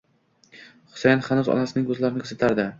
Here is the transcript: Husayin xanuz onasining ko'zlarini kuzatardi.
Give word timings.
Husayin 0.95 1.23
xanuz 1.29 1.53
onasining 1.59 1.89
ko'zlarini 1.93 2.27
kuzatardi. 2.29 2.69